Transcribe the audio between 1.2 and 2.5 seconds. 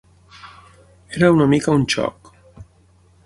una mica un xoc.